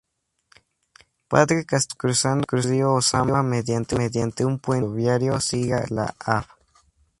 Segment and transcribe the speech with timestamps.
[1.27, 3.97] Padre Castellanos, cruzando el Río Ozama mediante
[4.43, 6.47] un Puente Ferroviario, sigue la Av.